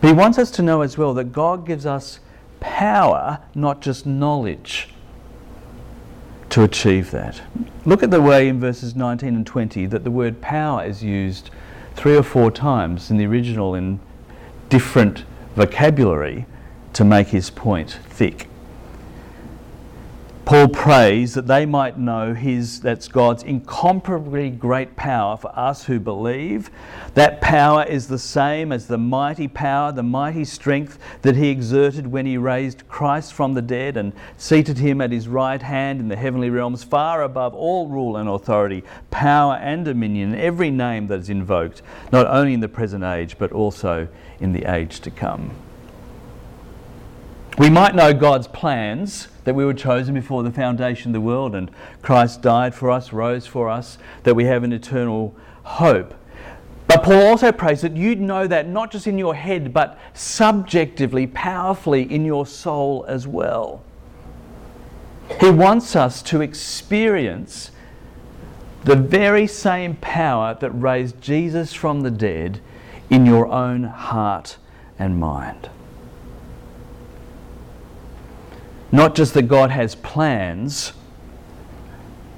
But 0.00 0.08
he 0.08 0.12
wants 0.12 0.38
us 0.38 0.50
to 0.52 0.62
know 0.62 0.82
as 0.82 0.96
well 0.96 1.12
that 1.14 1.32
God 1.32 1.66
gives 1.66 1.86
us 1.86 2.20
power, 2.60 3.40
not 3.54 3.80
just 3.80 4.06
knowledge, 4.06 4.93
to 6.54 6.62
achieve 6.62 7.10
that. 7.10 7.42
Look 7.84 8.04
at 8.04 8.12
the 8.12 8.22
way 8.22 8.46
in 8.46 8.60
verses 8.60 8.94
19 8.94 9.34
and 9.34 9.44
20 9.44 9.86
that 9.86 10.04
the 10.04 10.10
word 10.12 10.40
power 10.40 10.84
is 10.84 11.02
used 11.02 11.50
three 11.96 12.16
or 12.16 12.22
four 12.22 12.52
times 12.52 13.10
in 13.10 13.16
the 13.16 13.26
original 13.26 13.74
in 13.74 13.98
different 14.68 15.24
vocabulary 15.56 16.46
to 16.92 17.02
make 17.02 17.26
his 17.26 17.50
point 17.50 17.98
thick. 18.08 18.46
Paul 20.44 20.68
prays 20.68 21.32
that 21.34 21.46
they 21.46 21.64
might 21.64 21.98
know 21.98 22.34
his 22.34 22.80
that's 22.82 23.08
God's 23.08 23.42
incomparably 23.42 24.50
great 24.50 24.94
power 24.94 25.38
for 25.38 25.50
us 25.58 25.84
who 25.84 25.98
believe. 25.98 26.70
That 27.14 27.40
power 27.40 27.82
is 27.82 28.08
the 28.08 28.18
same 28.18 28.70
as 28.70 28.86
the 28.86 28.98
mighty 28.98 29.48
power, 29.48 29.90
the 29.90 30.02
mighty 30.02 30.44
strength 30.44 30.98
that 31.22 31.34
he 31.34 31.48
exerted 31.48 32.08
when 32.08 32.26
he 32.26 32.36
raised 32.36 32.86
Christ 32.88 33.32
from 33.32 33.54
the 33.54 33.62
dead 33.62 33.96
and 33.96 34.12
seated 34.36 34.76
him 34.76 35.00
at 35.00 35.12
his 35.12 35.28
right 35.28 35.62
hand 35.62 35.98
in 35.98 36.08
the 36.08 36.16
heavenly 36.16 36.50
realms, 36.50 36.84
far 36.84 37.22
above 37.22 37.54
all 37.54 37.88
rule 37.88 38.18
and 38.18 38.28
authority, 38.28 38.84
power 39.10 39.54
and 39.54 39.86
dominion, 39.86 40.34
every 40.34 40.70
name 40.70 41.06
that 41.06 41.20
is 41.20 41.30
invoked, 41.30 41.80
not 42.12 42.26
only 42.26 42.52
in 42.52 42.60
the 42.60 42.68
present 42.68 43.02
age 43.02 43.38
but 43.38 43.50
also 43.50 44.08
in 44.40 44.52
the 44.52 44.70
age 44.70 45.00
to 45.00 45.10
come. 45.10 45.52
We 47.56 47.70
might 47.70 47.94
know 47.94 48.12
God's 48.12 48.48
plans 48.48 49.28
that 49.44 49.54
we 49.54 49.64
were 49.64 49.74
chosen 49.74 50.14
before 50.14 50.42
the 50.42 50.50
foundation 50.50 51.10
of 51.10 51.12
the 51.12 51.20
world 51.20 51.54
and 51.54 51.70
Christ 52.02 52.42
died 52.42 52.74
for 52.74 52.90
us, 52.90 53.12
rose 53.12 53.46
for 53.46 53.68
us, 53.68 53.96
that 54.24 54.34
we 54.34 54.44
have 54.44 54.64
an 54.64 54.72
eternal 54.72 55.36
hope. 55.62 56.14
But 56.88 57.04
Paul 57.04 57.26
also 57.26 57.52
prays 57.52 57.80
that 57.82 57.96
you'd 57.96 58.20
know 58.20 58.46
that 58.48 58.68
not 58.68 58.90
just 58.90 59.06
in 59.06 59.18
your 59.18 59.36
head, 59.36 59.72
but 59.72 59.98
subjectively, 60.14 61.28
powerfully 61.28 62.02
in 62.02 62.24
your 62.24 62.44
soul 62.44 63.04
as 63.08 63.26
well. 63.26 63.82
He 65.40 65.50
wants 65.50 65.94
us 65.94 66.22
to 66.22 66.40
experience 66.40 67.70
the 68.82 68.96
very 68.96 69.46
same 69.46 69.96
power 69.96 70.56
that 70.60 70.70
raised 70.70 71.20
Jesus 71.20 71.72
from 71.72 72.02
the 72.02 72.10
dead 72.10 72.60
in 73.08 73.24
your 73.24 73.46
own 73.46 73.84
heart 73.84 74.58
and 74.98 75.18
mind. 75.18 75.70
Not 78.94 79.16
just 79.16 79.34
that 79.34 79.48
God 79.48 79.72
has 79.72 79.96
plans, 79.96 80.92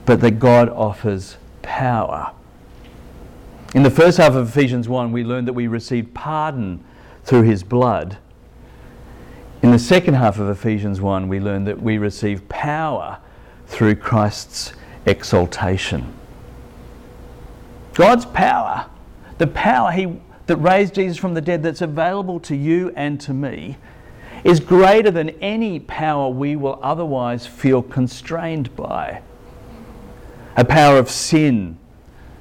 but 0.06 0.22
that 0.22 0.38
God 0.38 0.70
offers 0.70 1.36
power. 1.60 2.32
In 3.74 3.82
the 3.82 3.90
first 3.90 4.16
half 4.16 4.34
of 4.34 4.48
Ephesians 4.48 4.88
1, 4.88 5.12
we 5.12 5.22
learned 5.22 5.46
that 5.48 5.52
we 5.52 5.66
received 5.66 6.14
pardon 6.14 6.82
through 7.24 7.42
his 7.42 7.62
blood. 7.62 8.16
In 9.60 9.70
the 9.70 9.78
second 9.78 10.14
half 10.14 10.38
of 10.38 10.48
Ephesians 10.48 10.98
1, 10.98 11.28
we 11.28 11.40
learned 11.40 11.66
that 11.66 11.82
we 11.82 11.98
receive 11.98 12.48
power 12.48 13.18
through 13.66 13.96
Christ's 13.96 14.72
exaltation. 15.04 16.10
God's 17.92 18.24
power, 18.24 18.86
the 19.36 19.46
power 19.46 19.92
he, 19.92 20.18
that 20.46 20.56
raised 20.56 20.94
Jesus 20.94 21.18
from 21.18 21.34
the 21.34 21.42
dead, 21.42 21.62
that's 21.62 21.82
available 21.82 22.40
to 22.40 22.56
you 22.56 22.94
and 22.96 23.20
to 23.20 23.34
me, 23.34 23.76
is 24.46 24.60
greater 24.60 25.10
than 25.10 25.30
any 25.40 25.80
power 25.80 26.28
we 26.28 26.54
will 26.54 26.78
otherwise 26.80 27.48
feel 27.48 27.82
constrained 27.82 28.74
by. 28.76 29.20
A 30.56 30.64
power 30.64 30.98
of 30.98 31.10
sin 31.10 31.76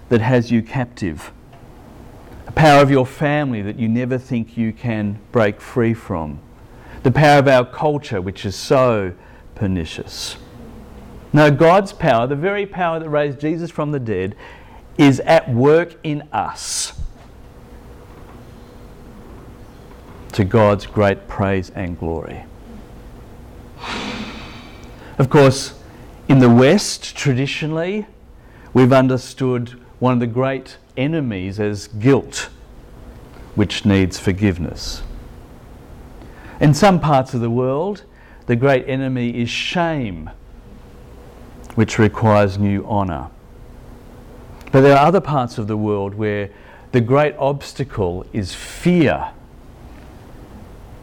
that 0.10 0.22
has 0.22 0.52
you 0.52 0.62
captive, 0.62 1.32
a 2.46 2.52
power 2.52 2.84
of 2.84 2.92
your 2.92 3.08
family 3.08 3.64
that 3.64 3.80
you 3.80 3.90
never 3.90 4.20
think 4.20 4.56
you 4.56 4.72
can 4.72 5.20
break 5.32 5.60
free 5.60 5.96
from, 5.96 6.40
the 7.02 7.12
power 7.12 7.40
of 7.40 7.48
our 7.48 7.66
culture, 7.66 8.22
which 8.22 8.46
is 8.46 8.56
so 8.56 9.12
pernicious. 9.56 10.38
No, 11.34 11.50
God's 11.50 11.92
power, 11.92 12.28
the 12.28 12.36
very 12.36 12.68
power 12.68 13.00
that 13.00 13.10
raised 13.10 13.40
Jesus 13.40 13.72
from 13.72 13.92
the 13.92 14.00
dead, 14.00 14.36
is 15.00 15.22
at 15.22 15.52
work 15.52 15.96
in 16.04 16.22
us 16.32 17.02
to 20.36 20.44
God's 20.44 20.86
great 20.86 21.30
praise 21.30 21.70
and 21.70 21.98
glory. 21.98 22.44
Of 25.18 25.30
course, 25.30 25.80
in 26.28 26.40
the 26.40 26.50
West, 26.50 27.16
traditionally, 27.16 28.06
we've 28.74 28.92
understood 28.92 29.82
one 30.00 30.12
of 30.12 30.20
the 30.20 30.28
great 30.28 30.76
enemies 30.98 31.58
as 31.58 31.88
guilt, 31.88 32.50
which 33.56 33.86
needs 33.86 34.20
forgiveness. 34.20 35.04
In 36.60 36.74
some 36.74 37.00
parts 37.00 37.34
of 37.34 37.40
the 37.40 37.50
world, 37.50 38.04
the 38.46 38.58
great 38.58 38.90
enemy 38.90 39.42
is 39.42 39.50
shame, 39.50 40.30
which 41.76 41.98
requires 41.98 42.58
new 42.58 42.86
honour. 42.86 43.30
But 44.74 44.82
there 44.82 44.98
are 44.98 45.08
other 45.08 45.22
parts 45.22 45.58
of 45.58 45.68
the 45.68 45.78
world 45.78 46.14
where 46.14 46.50
the 46.92 47.00
great 47.00 47.38
obstacle 47.38 48.26
is 48.34 48.54
fear 48.54 49.32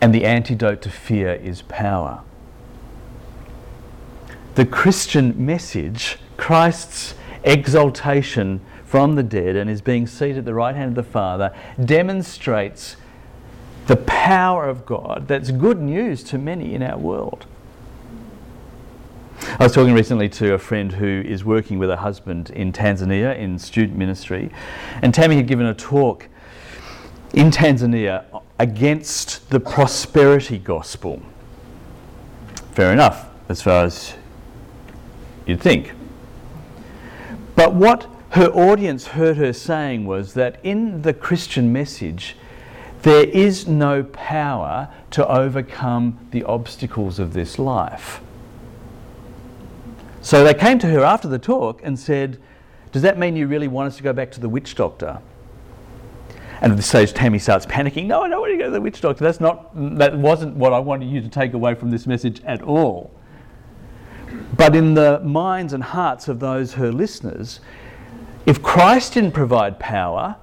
and 0.02 0.12
the 0.12 0.24
antidote 0.24 0.82
to 0.82 0.90
fear 0.90 1.32
is 1.34 1.62
power. 1.62 2.22
The 4.56 4.66
Christian 4.66 5.46
message, 5.46 6.18
Christ's 6.36 7.14
exaltation 7.44 8.60
from 8.84 9.14
the 9.14 9.22
dead 9.22 9.54
and 9.54 9.70
his 9.70 9.80
being 9.80 10.08
seated 10.08 10.38
at 10.38 10.44
the 10.44 10.54
right 10.54 10.74
hand 10.74 10.98
of 10.98 11.06
the 11.06 11.10
Father, 11.10 11.54
demonstrates 11.82 12.96
the 13.86 13.96
power 13.96 14.68
of 14.68 14.84
God 14.84 15.28
that's 15.28 15.52
good 15.52 15.80
news 15.80 16.24
to 16.24 16.36
many 16.36 16.74
in 16.74 16.82
our 16.82 16.98
world. 16.98 17.46
I 19.58 19.64
was 19.64 19.72
talking 19.72 19.94
recently 19.94 20.28
to 20.30 20.54
a 20.54 20.58
friend 20.58 20.92
who 20.92 21.22
is 21.24 21.44
working 21.44 21.78
with 21.78 21.90
a 21.90 21.96
husband 21.98 22.50
in 22.50 22.72
Tanzania 22.72 23.38
in 23.38 23.56
student 23.56 23.96
ministry, 23.96 24.50
and 25.00 25.14
Tammy 25.14 25.36
had 25.36 25.46
given 25.46 25.66
a 25.66 25.74
talk 25.74 26.28
in 27.32 27.50
Tanzania 27.50 28.42
against 28.58 29.48
the 29.50 29.58
prosperity 29.58 30.58
gospel. 30.58 31.22
Fair 32.72 32.92
enough, 32.92 33.28
as 33.48 33.62
far 33.62 33.84
as 33.84 34.14
you'd 35.46 35.60
think. 35.60 35.92
But 37.54 37.74
what 37.74 38.06
her 38.30 38.48
audience 38.48 39.08
heard 39.08 39.36
her 39.36 39.52
saying 39.52 40.06
was 40.06 40.34
that 40.34 40.58
in 40.62 41.02
the 41.02 41.12
Christian 41.12 41.72
message, 41.72 42.36
there 43.02 43.24
is 43.24 43.66
no 43.66 44.04
power 44.04 44.88
to 45.10 45.26
overcome 45.26 46.18
the 46.30 46.44
obstacles 46.44 47.18
of 47.18 47.32
this 47.32 47.58
life. 47.58 48.20
So 50.22 50.44
they 50.44 50.54
came 50.54 50.78
to 50.78 50.86
her 50.86 51.00
after 51.00 51.28
the 51.28 51.38
talk 51.38 51.80
and 51.82 51.98
said, 51.98 52.38
Does 52.92 53.02
that 53.02 53.18
mean 53.18 53.36
you 53.36 53.48
really 53.48 53.68
want 53.68 53.88
us 53.88 53.96
to 53.96 54.02
go 54.02 54.12
back 54.12 54.30
to 54.32 54.40
the 54.40 54.48
witch 54.48 54.76
doctor? 54.76 55.18
And 56.62 56.70
at 56.70 56.76
this 56.76 56.86
stage, 56.86 57.12
Tammy 57.12 57.40
starts 57.40 57.66
panicking. 57.66 58.06
No, 58.06 58.22
I 58.22 58.28
don't 58.28 58.40
want 58.40 58.52
to 58.52 58.56
go 58.56 58.66
to 58.66 58.70
the 58.70 58.80
witch 58.80 59.00
doctor. 59.00 59.24
That's 59.24 59.40
not, 59.40 59.72
that 59.98 60.16
wasn't 60.16 60.56
what 60.56 60.72
I 60.72 60.78
wanted 60.78 61.10
you 61.10 61.20
to 61.20 61.28
take 61.28 61.54
away 61.54 61.74
from 61.74 61.90
this 61.90 62.06
message 62.06 62.40
at 62.44 62.62
all. 62.62 63.10
But 64.56 64.76
in 64.76 64.94
the 64.94 65.18
minds 65.24 65.72
and 65.72 65.82
hearts 65.82 66.28
of 66.28 66.38
those 66.38 66.74
her 66.74 66.92
listeners, 66.92 67.58
if 68.46 68.62
Christ 68.62 69.14
didn't 69.14 69.32
provide 69.32 69.80
power, 69.80 70.36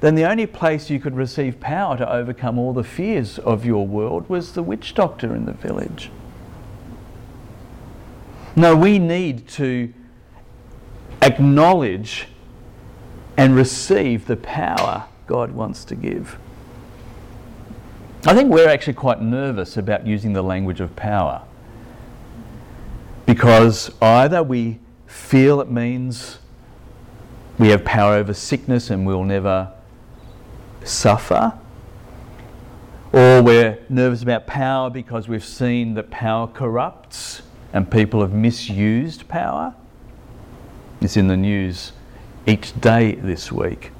then 0.00 0.14
the 0.14 0.24
only 0.24 0.46
place 0.46 0.88
you 0.88 0.98
could 0.98 1.14
receive 1.14 1.60
power 1.60 1.98
to 1.98 2.10
overcome 2.10 2.58
all 2.58 2.72
the 2.72 2.82
fears 2.82 3.38
of 3.38 3.66
your 3.66 3.86
world 3.86 4.30
was 4.30 4.52
the 4.52 4.62
witch 4.62 4.94
doctor 4.94 5.36
in 5.36 5.44
the 5.44 5.52
village. 5.52 6.10
No, 8.56 8.74
we 8.74 8.98
need 8.98 9.46
to 9.48 9.92
acknowledge 11.20 12.28
and 13.36 13.54
receive 13.54 14.26
the 14.26 14.36
power 14.36 15.04
God 15.26 15.52
wants 15.52 15.84
to 15.86 15.94
give. 15.94 16.38
I 18.26 18.34
think 18.34 18.50
we're 18.50 18.68
actually 18.68 18.94
quite 18.94 19.20
nervous 19.20 19.76
about 19.76 20.06
using 20.06 20.32
the 20.32 20.42
language 20.42 20.80
of 20.80 20.96
power 20.96 21.42
because 23.24 23.90
either 24.00 24.42
we 24.42 24.78
feel 25.06 25.60
it 25.60 25.70
means 25.70 26.38
we 27.58 27.68
have 27.68 27.84
power 27.84 28.14
over 28.14 28.34
sickness 28.34 28.90
and 28.90 29.06
we'll 29.06 29.24
never 29.24 29.72
suffer, 30.84 31.52
or 33.12 33.42
we're 33.42 33.78
nervous 33.88 34.22
about 34.22 34.46
power 34.46 34.90
because 34.90 35.28
we've 35.28 35.44
seen 35.44 35.94
that 35.94 36.10
power 36.10 36.46
corrupts 36.46 37.42
and 37.72 37.90
people 37.90 38.20
have 38.20 38.32
misused 38.32 39.26
power. 39.28 39.74
It's 41.00 41.16
in 41.16 41.28
the 41.28 41.36
news 41.36 41.92
each 42.46 42.78
day 42.80 43.14
this 43.14 43.50
week. 43.50 43.90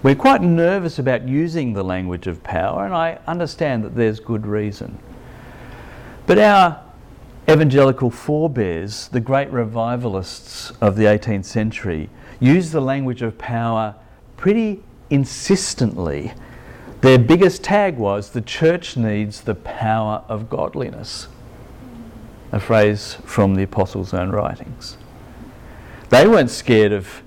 We're 0.00 0.14
quite 0.14 0.42
nervous 0.42 1.00
about 1.00 1.26
using 1.26 1.72
the 1.72 1.82
language 1.82 2.28
of 2.28 2.44
power, 2.44 2.84
and 2.84 2.94
I 2.94 3.18
understand 3.26 3.82
that 3.84 3.96
there's 3.96 4.20
good 4.20 4.46
reason. 4.46 4.98
But 6.24 6.38
our 6.38 6.80
evangelical 7.48 8.10
forebears, 8.10 9.08
the 9.08 9.20
great 9.20 9.50
revivalists 9.50 10.70
of 10.80 10.94
the 10.94 11.04
18th 11.04 11.46
century, 11.46 12.10
used 12.38 12.70
the 12.70 12.80
language 12.80 13.22
of 13.22 13.38
power 13.38 13.96
pretty 14.36 14.84
insistently. 15.10 16.32
Their 17.00 17.18
biggest 17.18 17.64
tag 17.64 17.96
was 17.96 18.30
the 18.30 18.40
church 18.40 18.96
needs 18.96 19.40
the 19.40 19.56
power 19.56 20.22
of 20.28 20.48
godliness, 20.48 21.26
a 22.52 22.60
phrase 22.60 23.16
from 23.24 23.56
the 23.56 23.64
Apostles' 23.64 24.14
own 24.14 24.30
writings. 24.30 24.96
They 26.10 26.28
weren't 26.28 26.50
scared 26.50 26.92
of 26.92 27.22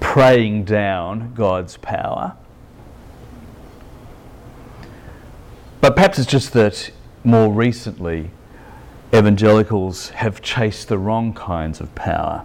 praying 0.00 0.64
down 0.64 1.34
God's 1.34 1.76
power. 1.76 2.36
But 5.80 5.94
perhaps 5.94 6.18
it's 6.18 6.30
just 6.30 6.52
that 6.54 6.90
more 7.22 7.52
recently, 7.52 8.30
evangelicals 9.14 10.10
have 10.10 10.42
chased 10.42 10.88
the 10.88 10.98
wrong 10.98 11.32
kinds 11.32 11.80
of 11.80 11.94
power. 11.94 12.44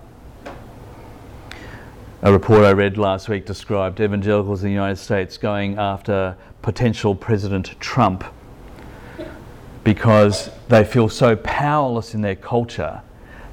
A 2.23 2.31
report 2.31 2.63
I 2.63 2.71
read 2.71 2.97
last 2.97 3.29
week 3.29 3.47
described 3.47 3.99
evangelicals 3.99 4.61
in 4.61 4.67
the 4.67 4.73
United 4.73 4.97
States 4.97 5.37
going 5.37 5.77
after 5.77 6.37
potential 6.61 7.15
President 7.15 7.79
Trump 7.79 8.23
because 9.83 10.51
they 10.67 10.83
feel 10.83 11.09
so 11.09 11.35
powerless 11.35 12.13
in 12.13 12.21
their 12.21 12.35
culture. 12.35 13.01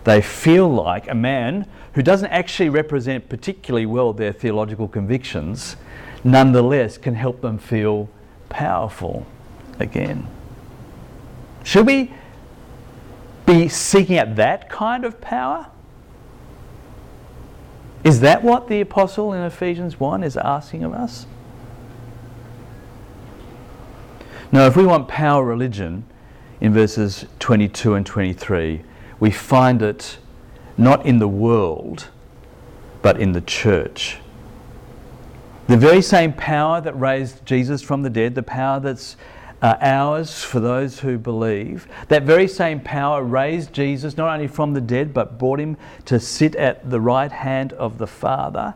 They 0.04 0.20
feel 0.20 0.68
like 0.68 1.08
a 1.08 1.14
man 1.14 1.66
who 1.94 2.02
doesn't 2.02 2.30
actually 2.30 2.68
represent 2.68 3.28
particularly 3.28 3.86
well 3.86 4.12
their 4.12 4.32
theological 4.32 4.88
convictions, 4.88 5.76
nonetheless 6.24 6.98
can 6.98 7.14
help 7.14 7.40
them 7.40 7.58
feel 7.58 8.08
powerful 8.48 9.26
again. 9.78 10.26
Should 11.64 11.86
we 11.86 12.12
be 13.46 13.68
seeking 13.68 14.18
out 14.18 14.36
that 14.36 14.68
kind 14.68 15.04
of 15.04 15.20
power? 15.20 15.68
Is 18.04 18.20
that 18.20 18.42
what 18.42 18.68
the 18.68 18.80
apostle 18.80 19.32
in 19.32 19.42
Ephesians 19.42 19.98
1 19.98 20.22
is 20.22 20.36
asking 20.36 20.84
of 20.84 20.92
us? 20.92 21.26
Now, 24.50 24.66
if 24.66 24.76
we 24.76 24.86
want 24.86 25.08
power 25.08 25.44
religion 25.44 26.04
in 26.60 26.72
verses 26.72 27.26
22 27.38 27.94
and 27.94 28.06
23, 28.06 28.82
we 29.20 29.30
find 29.30 29.82
it 29.82 30.18
not 30.78 31.04
in 31.04 31.18
the 31.18 31.28
world, 31.28 32.08
but 33.02 33.20
in 33.20 33.32
the 33.32 33.40
church. 33.40 34.18
The 35.66 35.76
very 35.76 36.00
same 36.00 36.32
power 36.32 36.80
that 36.80 36.98
raised 36.98 37.44
Jesus 37.44 37.82
from 37.82 38.02
the 38.02 38.08
dead, 38.08 38.34
the 38.34 38.42
power 38.42 38.80
that's 38.80 39.16
uh, 39.60 39.76
ours 39.80 40.42
for 40.42 40.60
those 40.60 41.00
who 41.00 41.18
believe. 41.18 41.88
That 42.08 42.22
very 42.22 42.48
same 42.48 42.80
power 42.80 43.22
raised 43.22 43.72
Jesus 43.72 44.16
not 44.16 44.32
only 44.32 44.46
from 44.46 44.72
the 44.72 44.80
dead, 44.80 45.12
but 45.12 45.38
brought 45.38 45.60
him 45.60 45.76
to 46.06 46.20
sit 46.20 46.54
at 46.56 46.88
the 46.88 47.00
right 47.00 47.32
hand 47.32 47.72
of 47.74 47.98
the 47.98 48.06
Father, 48.06 48.74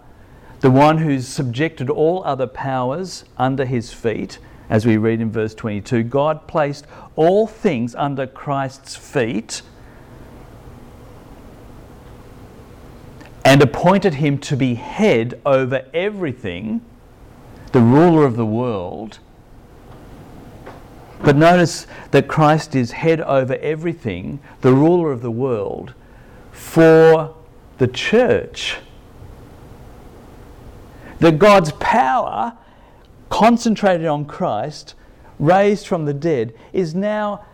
the 0.60 0.70
one 0.70 0.98
who's 0.98 1.26
subjected 1.26 1.88
all 1.88 2.22
other 2.24 2.46
powers 2.46 3.24
under 3.38 3.64
his 3.64 3.92
feet. 3.92 4.38
As 4.68 4.84
we 4.86 4.96
read 4.96 5.20
in 5.20 5.30
verse 5.30 5.54
22, 5.54 6.02
God 6.02 6.46
placed 6.48 6.86
all 7.14 7.46
things 7.46 7.94
under 7.94 8.26
Christ's 8.26 8.96
feet 8.96 9.62
and 13.62 13.70
appointed 13.70 14.14
him 14.14 14.38
to 14.38 14.56
be 14.56 14.74
head 14.74 15.40
over 15.46 15.84
everything, 15.94 16.80
the 17.72 17.80
ruler 17.80 18.24
of 18.24 18.36
the 18.36 18.46
world 18.46 19.18
but 21.22 21.36
notice 21.36 21.86
that 22.10 22.26
Christ 22.26 22.74
is 22.74 22.92
head 22.92 23.20
over 23.20 23.54
everything, 23.56 24.40
the 24.60 24.72
ruler 24.72 25.12
of 25.12 25.22
the 25.22 25.30
world, 25.30 25.94
for 26.50 27.36
the 27.78 27.86
church. 27.86 28.78
That 31.20 31.38
God's 31.38 31.72
power, 31.72 32.58
concentrated 33.30 34.06
on 34.06 34.24
Christ, 34.24 34.94
raised 35.38 35.86
from 35.86 36.06
the 36.06 36.14
dead, 36.14 36.54
is 36.72 36.94
now 36.94 37.44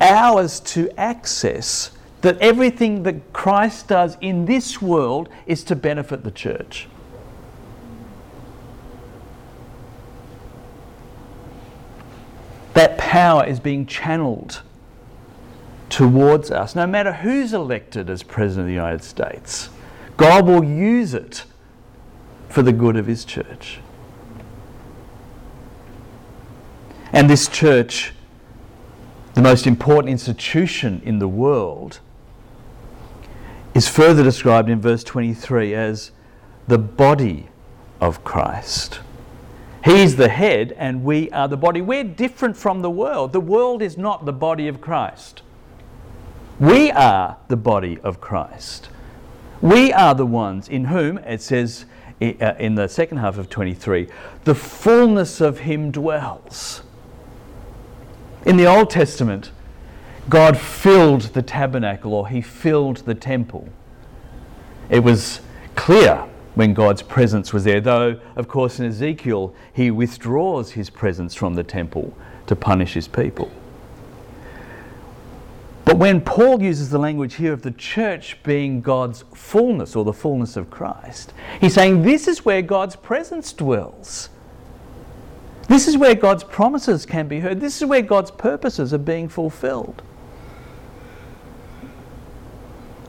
ours 0.00 0.58
to 0.60 0.90
access. 0.98 1.92
That 2.22 2.38
everything 2.38 3.02
that 3.04 3.32
Christ 3.32 3.88
does 3.88 4.16
in 4.20 4.44
this 4.44 4.82
world 4.82 5.28
is 5.46 5.64
to 5.64 5.76
benefit 5.76 6.22
the 6.22 6.30
church. 6.30 6.86
that 12.80 12.96
power 12.96 13.44
is 13.44 13.60
being 13.60 13.84
channeled 13.84 14.62
towards 15.90 16.50
us, 16.50 16.74
no 16.74 16.86
matter 16.86 17.12
who's 17.12 17.52
elected 17.52 18.08
as 18.08 18.22
President 18.22 18.62
of 18.62 18.66
the 18.68 18.72
United 18.72 19.04
States. 19.04 19.68
God 20.16 20.46
will 20.46 20.64
use 20.64 21.12
it 21.12 21.44
for 22.48 22.62
the 22.62 22.72
good 22.72 22.96
of 22.96 23.06
His 23.06 23.26
church. 23.26 23.80
And 27.12 27.28
this 27.28 27.48
church, 27.48 28.12
the 29.34 29.42
most 29.42 29.66
important 29.66 30.10
institution 30.10 31.02
in 31.04 31.18
the 31.18 31.28
world, 31.28 32.00
is 33.80 33.88
further 33.88 34.22
described 34.22 34.68
in 34.68 34.78
verse 34.78 35.02
23 35.02 35.74
as 35.74 36.10
the 36.68 36.76
body 36.76 37.48
of 37.98 38.22
Christ. 38.24 39.00
He's 39.82 40.16
the 40.16 40.28
head 40.28 40.72
and 40.72 41.02
we 41.02 41.30
are 41.30 41.48
the 41.48 41.56
body. 41.56 41.80
We're 41.80 42.04
different 42.04 42.58
from 42.58 42.82
the 42.82 42.90
world. 42.90 43.32
The 43.32 43.40
world 43.40 43.80
is 43.80 43.96
not 43.96 44.26
the 44.26 44.34
body 44.34 44.68
of 44.68 44.82
Christ. 44.82 45.40
We 46.58 46.90
are 46.90 47.38
the 47.48 47.56
body 47.56 47.98
of 48.00 48.20
Christ. 48.20 48.90
We 49.62 49.94
are 49.94 50.14
the 50.14 50.26
ones 50.26 50.68
in 50.68 50.84
whom, 50.84 51.16
it 51.16 51.40
says 51.40 51.86
uh, 52.20 52.26
in 52.58 52.74
the 52.74 52.86
second 52.86 53.16
half 53.16 53.38
of 53.38 53.48
23, 53.48 54.08
the 54.44 54.54
fullness 54.54 55.40
of 55.40 55.60
Him 55.60 55.90
dwells. 55.90 56.82
In 58.44 58.58
the 58.58 58.66
Old 58.66 58.90
Testament, 58.90 59.52
God 60.30 60.56
filled 60.56 61.22
the 61.22 61.42
tabernacle 61.42 62.14
or 62.14 62.28
He 62.28 62.40
filled 62.40 62.98
the 62.98 63.14
temple. 63.14 63.68
It 64.88 65.00
was 65.00 65.40
clear 65.74 66.24
when 66.54 66.74
God's 66.74 67.02
presence 67.02 67.52
was 67.52 67.64
there, 67.64 67.80
though, 67.80 68.20
of 68.36 68.48
course, 68.48 68.80
in 68.80 68.86
Ezekiel, 68.86 69.54
he 69.72 69.90
withdraws 69.90 70.72
his 70.72 70.90
presence 70.90 71.34
from 71.34 71.54
the 71.54 71.62
temple 71.62 72.16
to 72.46 72.56
punish 72.56 72.94
his 72.94 73.06
people. 73.06 73.50
But 75.84 75.96
when 75.96 76.20
Paul 76.20 76.62
uses 76.62 76.90
the 76.90 76.98
language 76.98 77.34
here 77.34 77.52
of 77.52 77.62
the 77.62 77.70
church 77.70 78.42
being 78.42 78.80
God's 78.80 79.24
fullness 79.34 79.96
or 79.96 80.04
the 80.04 80.12
fullness 80.12 80.56
of 80.56 80.70
Christ, 80.70 81.32
he's 81.60 81.74
saying 81.74 82.02
this 82.02 82.28
is 82.28 82.44
where 82.44 82.62
God's 82.62 82.96
presence 82.96 83.52
dwells. 83.52 84.28
This 85.68 85.86
is 85.86 85.96
where 85.96 86.14
God's 86.14 86.44
promises 86.44 87.06
can 87.06 87.28
be 87.28 87.40
heard. 87.40 87.60
This 87.60 87.80
is 87.80 87.88
where 87.88 88.02
God's 88.02 88.32
purposes 88.32 88.92
are 88.92 88.98
being 88.98 89.28
fulfilled. 89.28 90.02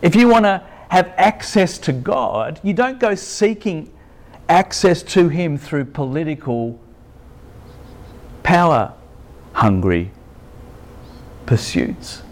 If 0.02 0.16
you 0.16 0.28
want 0.28 0.46
to 0.46 0.64
have 0.90 1.14
access 1.18 1.78
to 1.80 1.94
God, 1.94 2.60
you 2.64 2.74
don't 2.74 3.00
go 3.00 3.16
seeking 3.16 3.92
access 4.50 5.04
to 5.04 5.30
Him 5.30 5.58
through 5.58 5.86
political, 5.86 6.80
power 8.44 8.94
hungry 9.54 10.12
pursuits. 11.46 12.24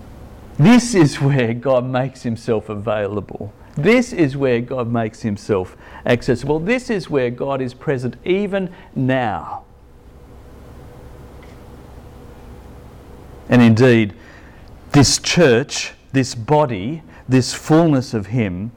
This 0.58 0.94
is 0.94 1.22
where 1.22 1.54
God 1.54 1.86
makes 1.86 2.24
Himself 2.24 2.70
available. 2.70 3.54
This 3.76 4.12
is 4.12 4.36
where 4.36 4.60
God 4.60 4.92
makes 4.92 5.22
Himself 5.22 5.78
accessible. 6.06 6.60
This 6.60 6.90
is 6.90 7.10
where 7.10 7.30
God 7.30 7.62
is 7.62 7.74
present 7.74 8.18
even 8.26 8.74
now. 8.94 9.64
And 13.48 13.62
indeed, 13.62 14.14
this 14.92 15.18
church, 15.20 15.94
this 16.12 16.36
body, 16.36 17.04
this 17.30 17.54
fullness 17.54 18.14
of 18.14 18.28
Him 18.28 18.72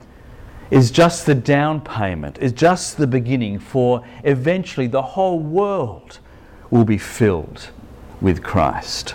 is 0.71 0.91
just 0.91 1.27
the 1.27 1.35
down 1.35 1.81
payment, 1.81 2.39
is 2.39 2.53
just 2.53 2.97
the 2.97 3.07
beginning 3.07 3.59
for 3.59 4.07
eventually 4.23 4.87
the 4.87 5.03
whole 5.03 5.41
world 5.41 6.19
will 6.71 6.85
be 6.85 6.99
filled 6.99 7.71
with 8.21 8.43
Christ. 8.43 9.15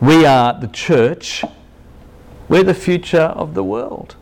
We 0.00 0.26
are 0.26 0.58
the 0.58 0.68
church, 0.68 1.44
we're 2.48 2.64
the 2.64 2.74
future 2.74 3.20
of 3.20 3.54
the 3.54 3.64
world. 3.64 4.16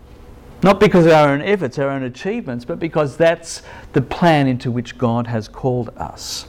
Not 0.63 0.79
because 0.79 1.07
of 1.07 1.13
our 1.13 1.31
own 1.31 1.41
efforts, 1.41 1.79
our 1.79 1.89
own 1.89 2.03
achievements, 2.03 2.67
but 2.67 2.79
because 2.79 3.17
that's 3.17 3.63
the 3.95 4.03
plan 4.03 4.47
into 4.47 4.71
which 4.71 4.99
God 4.99 5.27
has 5.27 5.49
called 5.49 5.89
us. 5.97 6.47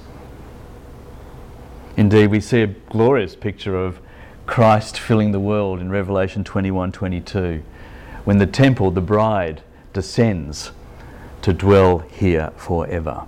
Indeed, 1.95 2.27
we 2.27 2.41
see 2.41 2.61
a 2.61 2.67
glorious 2.67 3.35
picture 3.35 3.75
of 3.75 3.99
Christ 4.45 4.99
filling 4.99 5.31
the 5.31 5.39
world 5.39 5.79
in 5.79 5.89
Revelation 5.89 6.43
21 6.43 6.91
22, 6.91 7.63
when 8.23 8.37
the 8.37 8.47
temple, 8.47 8.91
the 8.91 9.01
bride, 9.01 9.61
descends 9.93 10.71
to 11.41 11.53
dwell 11.53 11.99
here 11.99 12.51
forever. 12.55 13.25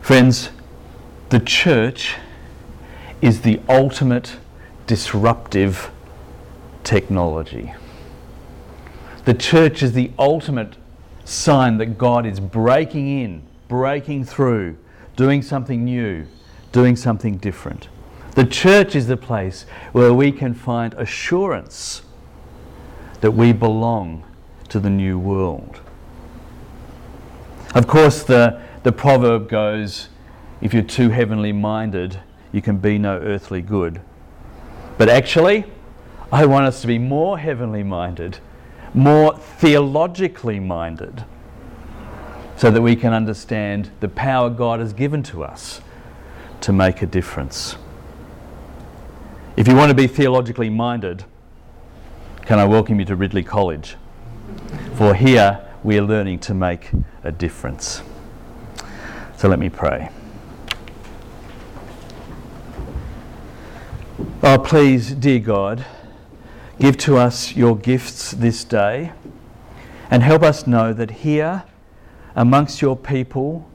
Friends, 0.00 0.50
the 1.30 1.40
church 1.40 2.14
is 3.20 3.40
the 3.40 3.60
ultimate 3.68 4.36
disruptive 4.86 5.90
technology. 6.84 7.74
The 9.24 9.34
church 9.34 9.82
is 9.82 9.92
the 9.92 10.12
ultimate 10.18 10.76
sign 11.24 11.78
that 11.78 11.98
God 11.98 12.24
is 12.24 12.38
breaking 12.38 13.08
in, 13.08 13.42
breaking 13.66 14.24
through, 14.24 14.76
doing 15.16 15.42
something 15.42 15.84
new 15.84 16.26
doing 16.76 16.94
something 16.94 17.38
different. 17.38 17.88
The 18.32 18.44
church 18.44 18.94
is 18.94 19.06
the 19.06 19.16
place 19.16 19.64
where 19.92 20.12
we 20.12 20.30
can 20.30 20.52
find 20.52 20.92
assurance 20.92 22.02
that 23.22 23.30
we 23.30 23.54
belong 23.54 24.26
to 24.68 24.78
the 24.78 24.90
new 24.90 25.18
world. 25.18 25.80
Of 27.74 27.86
course, 27.86 28.22
the, 28.22 28.60
the 28.82 28.92
proverb 28.92 29.48
goes 29.48 30.10
if 30.60 30.74
you're 30.74 30.82
too 30.82 31.08
heavenly 31.08 31.50
minded, 31.50 32.20
you 32.52 32.60
can 32.60 32.76
be 32.76 32.98
no 32.98 33.16
earthly 33.20 33.62
good. 33.62 34.02
But 34.98 35.08
actually, 35.08 35.64
I 36.30 36.44
want 36.44 36.66
us 36.66 36.82
to 36.82 36.86
be 36.86 36.98
more 36.98 37.38
heavenly 37.38 37.84
minded, 37.84 38.36
more 38.92 39.34
theologically 39.38 40.60
minded, 40.60 41.24
so 42.58 42.70
that 42.70 42.82
we 42.82 42.96
can 42.96 43.14
understand 43.14 43.92
the 44.00 44.08
power 44.10 44.50
God 44.50 44.80
has 44.80 44.92
given 44.92 45.22
to 45.22 45.42
us 45.42 45.80
to 46.66 46.72
make 46.72 47.00
a 47.00 47.06
difference. 47.06 47.76
If 49.56 49.68
you 49.68 49.76
want 49.76 49.90
to 49.90 49.94
be 49.94 50.08
theologically 50.08 50.68
minded, 50.68 51.24
can 52.42 52.58
I 52.58 52.64
welcome 52.64 52.98
you 52.98 53.04
to 53.04 53.14
Ridley 53.14 53.44
College? 53.44 53.94
For 54.96 55.14
here 55.14 55.64
we 55.84 55.96
are 55.96 56.02
learning 56.02 56.40
to 56.40 56.54
make 56.54 56.90
a 57.22 57.30
difference. 57.30 58.02
So 59.36 59.46
let 59.46 59.60
me 59.60 59.68
pray. 59.68 60.10
Oh, 64.42 64.58
please, 64.58 65.12
dear 65.12 65.38
God, 65.38 65.86
give 66.80 66.96
to 66.98 67.16
us 67.16 67.54
your 67.54 67.76
gifts 67.76 68.32
this 68.32 68.64
day 68.64 69.12
and 70.10 70.20
help 70.20 70.42
us 70.42 70.66
know 70.66 70.92
that 70.92 71.12
here, 71.12 71.62
amongst 72.34 72.82
your 72.82 72.96
people, 72.96 73.70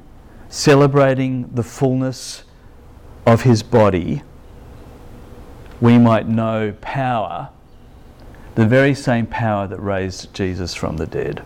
celebrating 0.49 1.49
the 1.55 1.63
fullness 1.63 2.43
of 3.25 3.43
his 3.43 3.63
body, 3.63 4.23
we 5.79 5.97
might 5.97 6.27
know 6.27 6.73
power, 6.81 7.49
the 8.55 8.65
very 8.65 8.93
same 8.93 9.25
power 9.25 9.67
that 9.67 9.79
raised 9.79 10.33
Jesus 10.33 10.75
from 10.75 10.97
the 10.97 11.07
dead. 11.07 11.43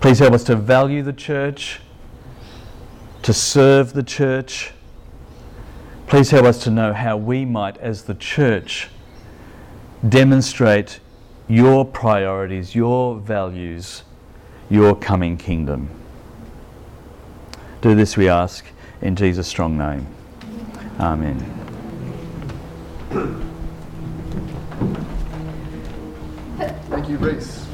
Please 0.00 0.18
help 0.18 0.32
us 0.32 0.44
to 0.44 0.56
value 0.56 1.02
the 1.02 1.12
church, 1.12 1.80
to 3.22 3.32
serve 3.32 3.92
the 3.92 4.02
church. 4.02 4.72
Please 6.06 6.30
help 6.30 6.46
us 6.46 6.62
to 6.64 6.70
know 6.70 6.92
how 6.92 7.16
we 7.16 7.44
might, 7.44 7.76
as 7.78 8.04
the 8.04 8.14
church, 8.14 8.88
demonstrate 10.08 11.00
your 11.46 11.84
priorities, 11.84 12.74
your 12.74 13.16
values, 13.16 14.04
your 14.70 14.94
coming 14.94 15.36
kingdom. 15.36 15.90
Do 17.82 17.94
this, 17.94 18.16
we 18.16 18.28
ask, 18.28 18.64
in 19.02 19.16
Jesus' 19.16 19.48
strong 19.48 19.76
name. 19.78 20.06
Amen. 20.98 21.38
Thank 26.90 27.08
you, 27.08 27.16
Reese. 27.18 27.66